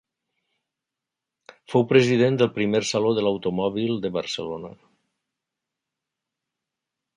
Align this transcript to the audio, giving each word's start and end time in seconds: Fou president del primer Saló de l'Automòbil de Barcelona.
Fou 1.73 1.85
president 1.91 2.39
del 2.39 2.49
primer 2.55 2.81
Saló 2.93 3.13
de 3.19 3.25
l'Automòbil 3.27 3.93
de 4.07 4.13
Barcelona. 4.19 4.75